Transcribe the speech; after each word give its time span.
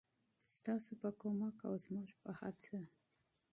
ستاسو 0.53 0.91
په 1.01 1.07
مرسته 1.39 1.63
او 1.69 1.73
زموږ 1.85 2.09
په 2.21 2.31
هڅه. 2.39 2.79